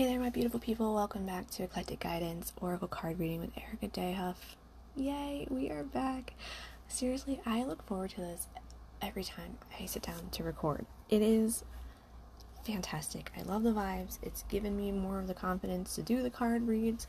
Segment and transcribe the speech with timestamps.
[0.00, 0.94] Hey there, my beautiful people.
[0.94, 4.56] Welcome back to Eclectic Guidance Oracle Card Reading with Erika Dehoff.
[4.96, 6.32] Yay, we are back.
[6.88, 8.46] Seriously, I look forward to this
[9.02, 10.86] every time I sit down to record.
[11.10, 11.64] It is
[12.64, 13.30] fantastic.
[13.38, 14.18] I love the vibes.
[14.22, 17.06] It's given me more of the confidence to do the card reads.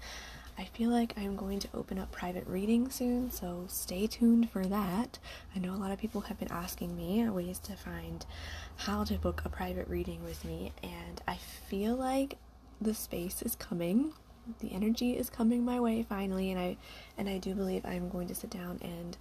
[0.58, 4.66] I feel like I'm going to open up private reading soon, so stay tuned for
[4.66, 5.18] that.
[5.56, 8.26] I know a lot of people have been asking me ways to find
[8.76, 11.38] how to book a private reading with me, and I
[11.70, 12.38] feel like
[12.82, 14.14] the space is coming.
[14.60, 16.78] The energy is coming my way finally, and I
[17.18, 19.18] and I do believe I'm going to sit down and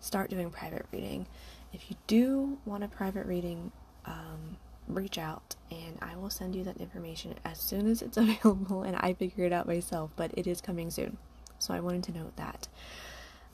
[0.00, 1.26] start doing private reading.
[1.72, 3.72] If you do want a private reading,
[4.04, 4.56] um,
[4.88, 8.96] reach out and I will send you that information as soon as it's available and
[8.96, 11.18] I figure it out myself, but it is coming soon.
[11.58, 12.68] So I wanted to note that.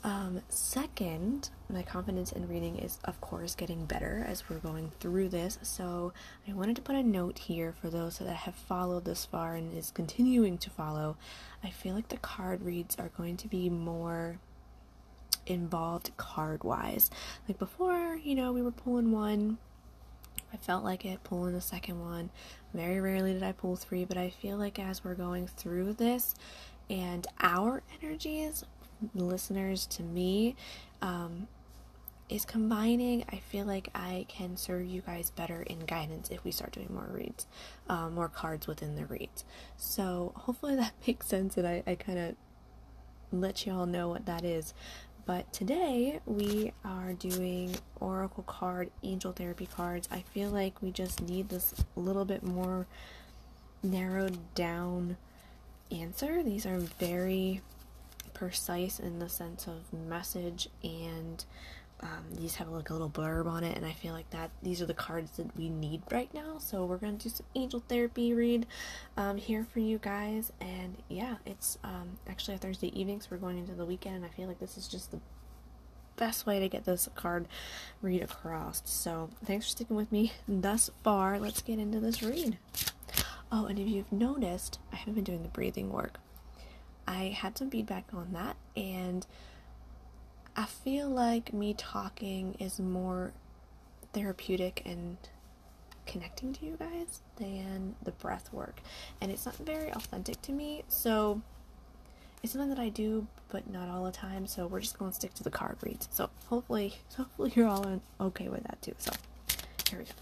[0.04, 5.28] Um, second, my confidence in reading is, of course, getting better as we're going through
[5.28, 5.58] this.
[5.62, 6.12] So
[6.48, 9.76] I wanted to put a note here for those that have followed this far and
[9.76, 11.16] is continuing to follow.
[11.62, 14.38] I feel like the card reads are going to be more
[15.46, 17.08] involved card wise.
[17.46, 19.58] Like before, you know, we were pulling one.
[20.52, 22.30] I felt like it pulling the second one.
[22.74, 26.34] Very rarely did I pull three, but I feel like as we're going through this
[26.90, 28.64] and our energies
[29.14, 30.56] listeners to me
[31.00, 31.48] um,
[32.28, 33.24] is combining.
[33.30, 36.88] I feel like I can serve you guys better in guidance if we start doing
[36.92, 37.46] more reads,
[37.88, 39.44] um, more cards within the reads.
[39.76, 42.34] So hopefully that makes sense and I, I kind of
[43.32, 44.74] let y'all know what that is.
[45.24, 50.08] But today we are doing Oracle card, Angel Therapy cards.
[50.10, 52.86] I feel like we just need this little bit more
[53.82, 55.16] narrowed down
[55.92, 56.42] answer.
[56.42, 57.60] These are very
[58.42, 61.44] precise in the sense of message and
[62.00, 64.82] um, these have like a little blurb on it and i feel like that these
[64.82, 66.58] are the cards that we need right now.
[66.58, 68.66] So we're to do some angel therapy read
[69.16, 70.50] um, here for you guys.
[70.60, 74.24] And yeah it's um, actually a thursday evening so we're going into the weekend and
[74.24, 75.20] i feel like this is just the
[76.16, 77.46] best way to get this card
[78.00, 78.82] read across.
[78.84, 81.38] So thanks for sticking with me thus far.
[81.38, 82.58] Let's get into this read.
[83.52, 86.18] Oh and if you've noticed i haven't been doing the breathing work
[87.06, 89.26] I had some feedback on that, and
[90.56, 93.32] I feel like me talking is more
[94.12, 95.16] therapeutic and
[96.06, 98.80] connecting to you guys than the breath work.
[99.20, 101.40] And it's not very authentic to me, so
[102.42, 104.46] it's something that I do, but not all the time.
[104.46, 106.08] So we're just going to stick to the card reads.
[106.12, 108.94] So hopefully, hopefully you're all okay with that too.
[108.98, 109.12] So
[109.88, 110.12] here we go.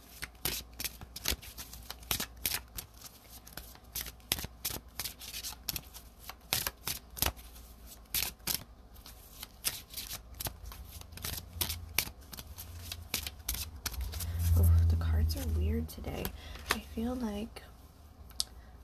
[15.95, 16.25] Today.
[16.71, 17.63] I feel like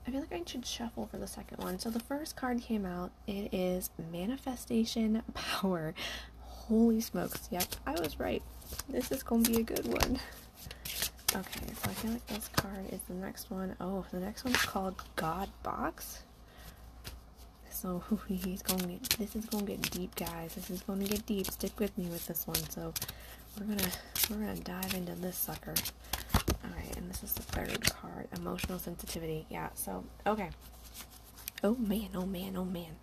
[0.07, 1.79] I feel like I should shuffle for the second one.
[1.79, 3.11] So the first card came out.
[3.27, 5.93] It is Manifestation Power.
[6.39, 7.49] Holy smokes.
[7.51, 8.41] Yep, I was right.
[8.87, 10.19] This is going to be a good one.
[11.35, 13.75] Okay, so I feel like this card is the next one.
[13.81, 16.23] Oh, the next one's called God Box.
[17.69, 20.55] So he's going get, this is going to get deep, guys.
[20.55, 21.47] This is going to get deep.
[21.47, 22.55] Stick with me with this one.
[22.69, 22.93] So
[23.59, 23.89] we're to,
[24.29, 25.73] we're to dive into this sucker.
[26.95, 28.27] And this is the third card.
[28.35, 29.45] Emotional sensitivity.
[29.49, 30.49] Yeah, so, okay.
[31.63, 32.97] Oh man, oh man, oh man.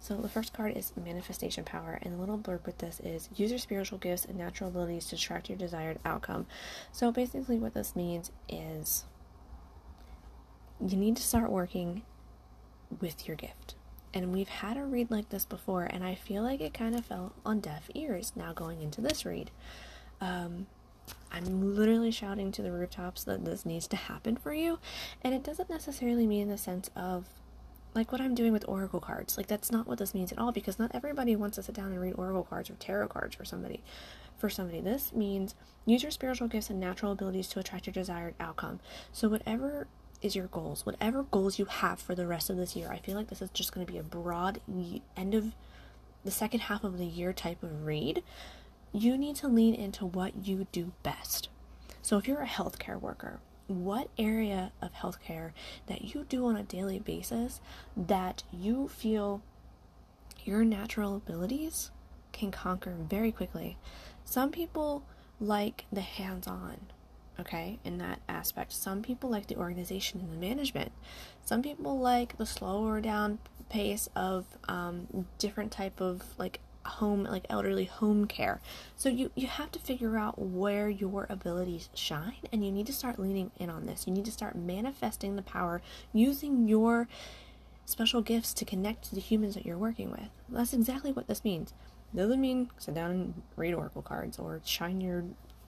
[0.00, 3.50] So the first card is manifestation power, and the little blurb with this is use
[3.50, 6.46] your spiritual gifts and natural abilities to attract your desired outcome.
[6.90, 9.04] So basically, what this means is
[10.80, 12.02] you need to start working
[13.00, 13.74] with your gift.
[14.14, 17.04] And we've had a read like this before, and I feel like it kind of
[17.04, 19.50] fell on deaf ears now going into this read.
[20.20, 20.66] Um,
[21.30, 24.78] I'm literally shouting to the rooftops that this needs to happen for you.
[25.22, 27.26] And it doesn't necessarily mean the sense of
[27.94, 29.36] like what I'm doing with oracle cards.
[29.36, 31.92] Like that's not what this means at all because not everybody wants to sit down
[31.92, 33.82] and read oracle cards or tarot cards for somebody.
[34.36, 38.34] For somebody, this means use your spiritual gifts and natural abilities to attract your desired
[38.38, 38.78] outcome.
[39.12, 39.88] So whatever
[40.22, 43.16] is your goals, whatever goals you have for the rest of this year, I feel
[43.16, 44.60] like this is just going to be a broad
[45.16, 45.54] end of
[46.24, 48.22] the second half of the year type of read
[48.92, 51.48] you need to lean into what you do best.
[52.02, 55.52] So, if you're a healthcare worker, what area of healthcare
[55.86, 57.60] that you do on a daily basis
[57.96, 59.42] that you feel
[60.44, 61.90] your natural abilities
[62.32, 63.76] can conquer very quickly?
[64.24, 65.04] Some people
[65.38, 66.78] like the hands on,
[67.38, 68.72] okay, in that aspect.
[68.72, 70.92] Some people like the organization and the management.
[71.44, 73.38] Some people like the slower down
[73.68, 78.60] pace of um, different type of like home like elderly home care.
[78.96, 82.92] So you you have to figure out where your abilities shine and you need to
[82.92, 84.06] start leaning in on this.
[84.06, 85.82] You need to start manifesting the power
[86.12, 87.08] using your
[87.84, 90.28] special gifts to connect to the humans that you're working with.
[90.48, 91.72] That's exactly what this means.
[92.14, 95.24] Doesn't mean sit down and read oracle cards or shine your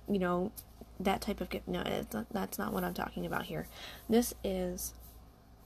[0.09, 0.53] you know
[0.99, 1.69] that type of gift.
[1.69, 3.67] No not, that's not what i'm talking about here.
[4.09, 4.95] This is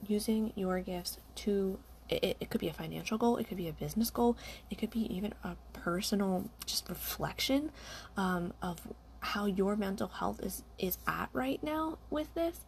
[0.07, 1.79] using your gifts to
[2.09, 4.37] it, it could be a financial goal it could be a business goal
[4.71, 7.71] it could be even a personal just reflection
[8.17, 8.81] um, of
[9.25, 12.61] how your mental health is is at right now with this.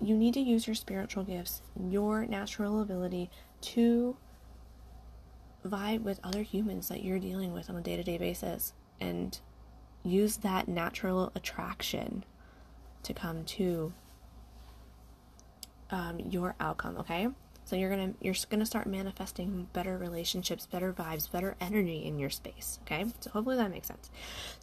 [0.00, 3.30] You need to use your spiritual gifts your natural ability
[3.60, 4.16] to
[5.66, 9.40] vibe with other humans that you're dealing with on a day-to-day basis and
[10.04, 12.24] use that natural attraction
[13.02, 13.92] to come to
[15.90, 17.26] um, your outcome okay
[17.68, 22.30] so you're gonna you're gonna start manifesting better relationships, better vibes, better energy in your
[22.30, 22.78] space.
[22.84, 24.08] Okay, so hopefully that makes sense.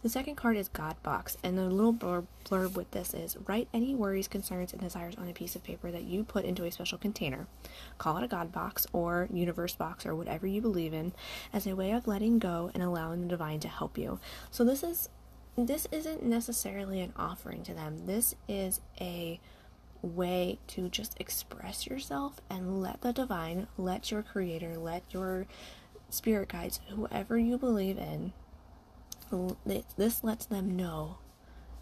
[0.02, 3.68] The second card is God box, and the little blurb, blurb with this is write
[3.72, 6.72] any worries, concerns, and desires on a piece of paper that you put into a
[6.72, 7.46] special container.
[7.96, 11.12] Call it a God box or universe box or whatever you believe in,
[11.52, 14.18] as a way of letting go and allowing the divine to help you.
[14.50, 15.10] So this is
[15.56, 18.06] this isn't necessarily an offering to them.
[18.06, 19.38] This is a
[20.02, 25.46] way to just express yourself and let the divine, let your creator, let your
[26.10, 28.32] spirit guides, whoever you believe in,
[29.96, 31.18] this lets them know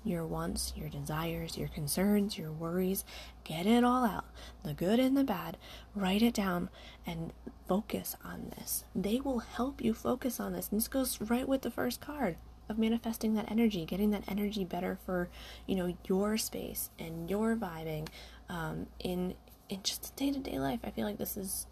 [0.07, 3.05] your wants, your desires, your concerns, your worries.
[3.43, 4.27] Get it all out
[4.63, 5.57] the good and the bad.
[5.95, 6.69] Write it down
[7.07, 7.33] and
[7.67, 8.85] focus on this.
[8.95, 10.69] They will help you focus on this.
[10.71, 12.37] And this goes right with the first card
[12.69, 15.29] of manifesting that energy, getting that energy better for,
[15.67, 18.09] you know, your space and your vibing
[18.49, 19.35] um, in
[19.69, 20.81] in just day to day life.
[20.85, 21.67] I feel like this is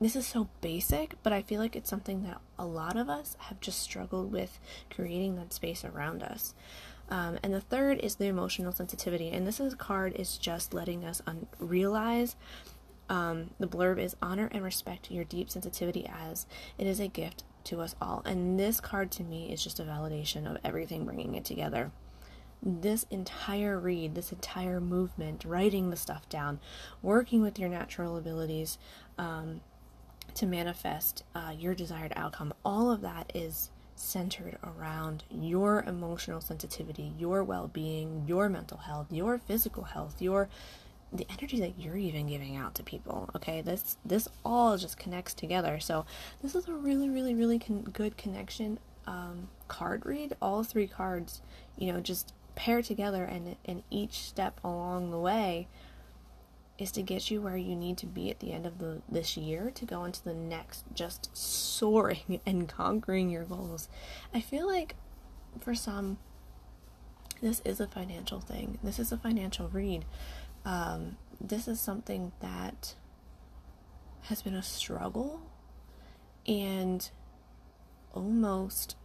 [0.00, 3.36] this is so basic, but I feel like it's something that a lot of us
[3.40, 4.60] have just struggled with
[4.94, 6.54] creating that space around us.
[7.08, 11.04] Um, and the third is the emotional sensitivity, and this is card is just letting
[11.04, 12.36] us un- realize.
[13.08, 16.44] Um, the blurb is honor and respect your deep sensitivity as
[16.76, 18.22] it is a gift to us all.
[18.24, 21.90] And this card to me is just a validation of everything bringing it together.
[22.62, 26.58] This entire read, this entire movement, writing the stuff down,
[27.02, 28.78] working with your natural abilities
[29.18, 29.60] um,
[30.34, 37.12] to manifest uh, your desired outcome, all of that is centered around your emotional sensitivity,
[37.18, 40.48] your well being, your mental health, your physical health, your
[41.12, 43.60] the energy that you're even giving out to people okay?
[43.60, 45.80] This this all just connects together.
[45.80, 46.04] So
[46.42, 50.36] this is a really really really con- good connection um, card read.
[50.42, 51.40] All three cards
[51.76, 55.68] you know just pair together and and each step along the way
[56.78, 59.36] is to get you where you need to be at the end of the this
[59.36, 63.88] year to go into the next just soaring and conquering your goals.
[64.34, 64.94] I feel like
[65.60, 66.18] for some
[67.42, 68.78] this is a financial thing.
[68.82, 70.04] This is a financial read
[70.66, 72.94] um, this is something that
[74.22, 75.40] has been a struggle
[76.46, 77.08] and
[78.12, 78.96] almost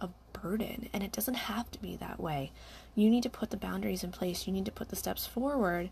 [0.00, 0.88] a burden.
[0.92, 2.50] And it doesn't have to be that way.
[2.96, 5.90] You need to put the boundaries in place, you need to put the steps forward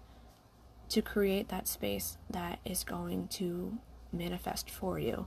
[0.89, 3.79] to create that space that is going to
[4.13, 5.27] manifest for you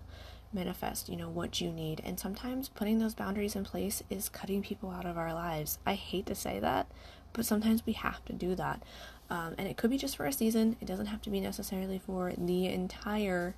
[0.53, 4.61] manifest you know what you need and sometimes putting those boundaries in place is cutting
[4.61, 6.87] people out of our lives i hate to say that
[7.33, 8.81] but sometimes we have to do that
[9.29, 10.75] um, and it could be just for a season.
[10.81, 13.55] It doesn't have to be necessarily for the entire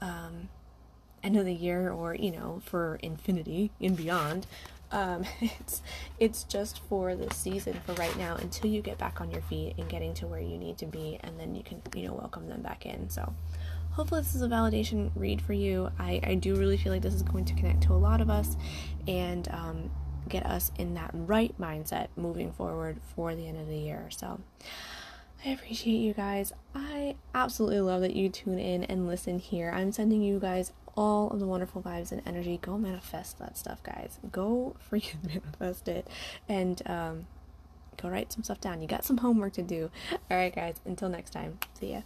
[0.00, 0.48] um,
[1.22, 4.46] end of the year or you know for infinity and beyond.
[4.92, 5.82] Um, it's
[6.18, 9.74] it's just for the season for right now until you get back on your feet
[9.78, 12.48] and getting to where you need to be, and then you can you know welcome
[12.48, 13.10] them back in.
[13.10, 13.34] So
[13.92, 15.90] hopefully this is a validation read for you.
[15.98, 18.30] I I do really feel like this is going to connect to a lot of
[18.30, 18.56] us,
[19.08, 19.90] and um,
[20.28, 24.08] get us in that right mindset moving forward for the end of the year.
[24.10, 24.40] So
[25.44, 26.52] I appreciate you guys.
[26.74, 29.70] I absolutely love that you tune in and listen here.
[29.74, 32.58] I'm sending you guys all of the wonderful vibes and energy.
[32.62, 34.18] Go manifest that stuff, guys.
[34.30, 36.08] Go freaking manifest it.
[36.48, 37.26] And um,
[38.00, 38.80] go write some stuff down.
[38.80, 39.90] You got some homework to do.
[40.30, 40.76] All right, guys.
[40.84, 41.58] Until next time.
[41.78, 42.02] See ya.